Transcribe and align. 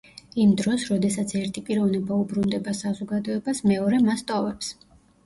იმ 0.43 0.53
დროს, 0.59 0.85
როდესაც 0.93 1.33
ერთი 1.39 1.61
პიროვნება 1.67 2.17
უბრუნდება 2.23 2.73
საზოგადოებას, 2.79 3.61
მეორე 3.73 4.01
მას 4.09 4.25
ტოვებს. 4.33 4.73